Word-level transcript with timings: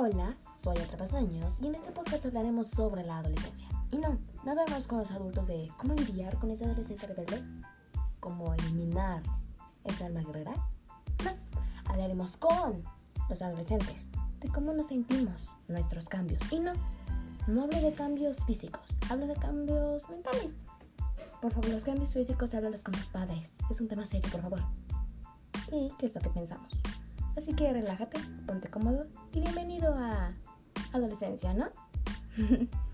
Hola, 0.00 0.36
soy 0.46 0.78
Atrapasueños 0.78 1.60
y 1.60 1.66
en 1.66 1.74
este 1.74 1.90
podcast 1.90 2.24
hablaremos 2.24 2.68
sobre 2.68 3.02
la 3.02 3.18
adolescencia. 3.18 3.66
Y 3.90 3.96
no, 3.96 4.16
no 4.44 4.50
hablaremos 4.52 4.86
con 4.86 4.98
los 4.98 5.10
adultos 5.10 5.48
de 5.48 5.72
cómo 5.76 5.94
lidiar 5.94 6.38
con 6.38 6.52
ese 6.52 6.66
adolescente 6.66 7.08
rebelde, 7.08 7.42
cómo 8.20 8.54
eliminar 8.54 9.24
esa 9.82 10.06
alma 10.06 10.20
guerrera. 10.20 10.52
No, 11.24 11.32
hablaremos 11.86 12.36
con 12.36 12.84
los 13.28 13.42
adolescentes 13.42 14.08
de 14.38 14.48
cómo 14.50 14.72
nos 14.72 14.86
sentimos, 14.86 15.52
nuestros 15.66 16.08
cambios. 16.08 16.40
Y 16.52 16.60
no, 16.60 16.74
no 17.48 17.64
hablo 17.64 17.80
de 17.80 17.92
cambios 17.92 18.44
físicos, 18.44 18.94
hablo 19.10 19.26
de 19.26 19.34
cambios 19.34 20.08
mentales. 20.08 20.54
Por 21.42 21.52
favor, 21.52 21.70
los 21.70 21.82
cambios 21.82 22.12
físicos 22.12 22.54
háblalos 22.54 22.84
con 22.84 22.94
tus 22.94 23.08
padres. 23.08 23.54
Es 23.68 23.80
un 23.80 23.88
tema 23.88 24.06
serio, 24.06 24.30
por 24.30 24.42
favor. 24.42 24.62
¿Y 25.72 25.90
qué 25.98 26.06
es 26.06 26.14
lo 26.14 26.20
que 26.20 26.30
pensamos? 26.30 26.72
Así 27.38 27.52
que 27.54 27.72
relájate, 27.72 28.18
ponte 28.46 28.68
cómodo 28.68 29.06
bienvenido 29.40 29.94
a 29.94 30.34
adolescencia, 30.92 31.54
¿no? 31.54 31.70